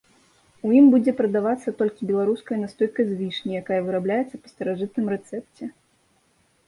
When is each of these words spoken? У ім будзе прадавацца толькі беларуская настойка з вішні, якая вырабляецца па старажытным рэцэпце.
У 0.67 0.69
ім 0.77 0.85
будзе 0.93 1.11
прадавацца 1.19 1.73
толькі 1.81 2.09
беларуская 2.11 2.57
настойка 2.63 3.01
з 3.09 3.13
вішні, 3.21 3.51
якая 3.63 3.81
вырабляецца 3.91 4.35
па 4.41 4.47
старажытным 4.55 5.05
рэцэпце. 5.17 5.63